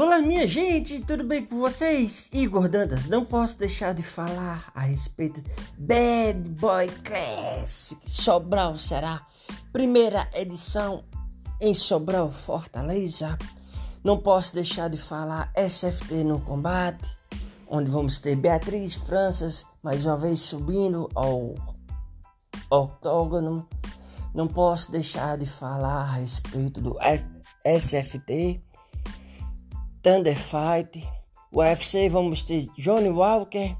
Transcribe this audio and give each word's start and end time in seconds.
Olá, 0.00 0.20
minha 0.20 0.46
gente, 0.46 1.00
tudo 1.00 1.24
bem 1.24 1.44
com 1.44 1.58
vocês? 1.58 2.28
Igor 2.32 2.68
Dantas, 2.68 3.08
não 3.08 3.24
posso 3.24 3.58
deixar 3.58 3.92
de 3.92 4.02
falar 4.04 4.70
a 4.72 4.82
respeito 4.82 5.42
Bad 5.76 6.38
Boy 6.50 6.86
Classic 7.02 8.00
Sobral 8.08 8.78
será 8.78 9.26
primeira 9.72 10.30
edição 10.32 11.02
em 11.60 11.74
Sobral, 11.74 12.30
Fortaleza. 12.30 13.36
Não 14.04 14.16
posso 14.18 14.54
deixar 14.54 14.88
de 14.88 14.96
falar 14.96 15.52
SFT 15.56 16.22
no 16.22 16.40
combate, 16.42 17.10
onde 17.66 17.90
vamos 17.90 18.20
ter 18.20 18.36
Beatriz 18.36 18.94
Franças 18.94 19.66
mais 19.82 20.06
uma 20.06 20.16
vez 20.16 20.38
subindo 20.38 21.10
ao 21.12 21.56
octógono. 22.70 23.68
Não 24.32 24.46
posso 24.46 24.92
deixar 24.92 25.36
de 25.36 25.46
falar 25.46 26.02
a 26.02 26.12
respeito 26.12 26.80
do 26.80 26.96
SFT 27.64 28.62
Thunder 30.02 30.36
Fight, 30.36 31.06
UFC 31.52 32.08
vamos 32.08 32.44
ter 32.44 32.68
Johnny 32.76 33.08
Walker, 33.08 33.76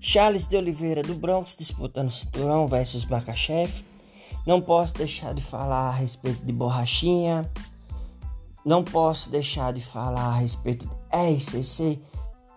Charles 0.00 0.46
de 0.46 0.56
Oliveira 0.56 1.02
do 1.02 1.14
Bronx 1.14 1.54
disputando 1.54 2.10
cinturão 2.10 2.66
versus 2.66 3.04
Makachev. 3.04 3.84
Não 4.46 4.60
posso 4.60 4.94
deixar 4.94 5.34
de 5.34 5.42
falar 5.42 5.88
a 5.88 5.90
respeito 5.90 6.44
de 6.44 6.52
Borrachinha. 6.52 7.50
Não 8.64 8.82
posso 8.82 9.30
deixar 9.30 9.72
de 9.72 9.82
falar 9.82 10.28
a 10.28 10.34
respeito 10.34 10.86
de 10.86 10.94
RCC, 11.34 12.00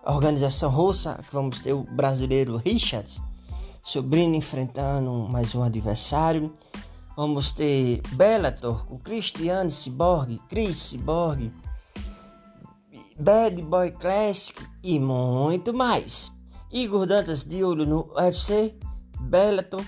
organização 0.04 0.70
russa, 0.70 1.22
que 1.26 1.32
vamos 1.32 1.58
ter 1.58 1.74
o 1.74 1.82
brasileiro 1.82 2.56
Richards, 2.56 3.22
sobrinho 3.82 4.34
enfrentando 4.34 5.10
mais 5.28 5.54
um 5.54 5.62
adversário. 5.62 6.54
Vamos 7.14 7.52
ter 7.52 8.00
Bellator 8.12 8.86
com 8.86 8.98
Cristiano 8.98 9.68
Cyborg, 9.68 10.40
Chris 10.48 10.78
Cyborg 10.78 11.52
Bad 13.20 13.60
Boy 13.62 13.90
Classic 13.90 14.64
e 14.80 15.00
muito 15.00 15.74
mais. 15.74 16.32
Igor 16.70 17.04
Dantas 17.04 17.44
de 17.44 17.64
olho 17.64 17.84
no 17.84 18.12
UFC, 18.14 18.78
Bellator, 19.22 19.84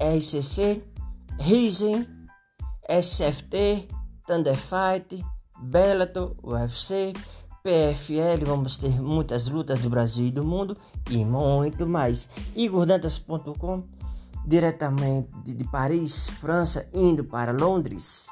RCC, 0.00 0.82
Risen, 1.38 2.08
SFT, 2.88 3.88
Thunder 4.26 4.56
Fight, 4.56 5.22
Bellator, 5.60 6.34
UFC, 6.42 7.12
PFL, 7.62 8.46
vamos 8.46 8.78
ter 8.78 9.02
muitas 9.02 9.48
lutas 9.48 9.80
do 9.80 9.90
Brasil 9.90 10.26
e 10.26 10.30
do 10.30 10.42
mundo 10.42 10.74
e 11.10 11.22
muito 11.26 11.86
mais. 11.86 12.26
IgorDantas.com, 12.56 13.86
diretamente 14.46 15.28
de 15.44 15.64
Paris, 15.64 16.30
França, 16.40 16.88
indo 16.90 17.22
para 17.22 17.52
Londres, 17.52 18.28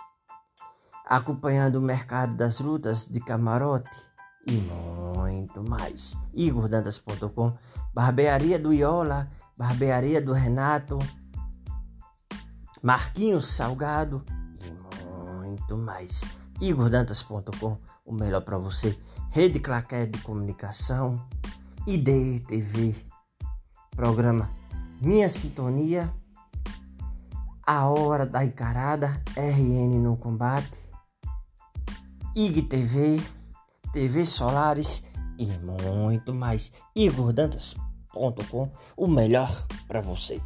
acompanhando 1.04 1.76
o 1.76 1.82
mercado 1.82 2.34
das 2.36 2.58
lutas 2.58 3.04
de 3.04 3.20
camarote 3.20 4.09
e 4.46 4.52
muito 4.52 5.62
mais. 5.68 6.16
IgorDantas.com, 6.34 7.56
Barbearia 7.92 8.58
do 8.58 8.72
Iola, 8.72 9.30
Barbearia 9.56 10.20
do 10.20 10.32
Renato, 10.32 10.98
Marquinhos 12.82 13.46
Salgado 13.46 14.24
e 14.64 14.70
muito 14.70 15.76
mais. 15.76 16.24
IgorDantas.com, 16.60 17.78
o 18.04 18.12
melhor 18.12 18.42
para 18.42 18.58
você. 18.58 18.98
Rede 19.30 19.60
Claquete 19.60 20.12
de 20.12 20.24
Comunicação, 20.24 21.24
IDTV, 21.86 22.96
programa 23.94 24.50
Minha 25.00 25.28
Sintonia, 25.28 26.12
A 27.66 27.86
Hora 27.86 28.26
da 28.26 28.44
Encarada, 28.44 29.22
RN 29.36 30.00
no 30.02 30.16
Combate, 30.16 30.78
IGTV, 32.34 33.22
TV 33.92 34.24
Solares 34.24 35.04
e 35.38 35.46
muito 35.46 36.34
mais. 36.34 36.72
IgorDantas.com, 36.94 38.70
o 38.96 39.06
melhor 39.06 39.66
para 39.86 40.00
você. 40.00 40.40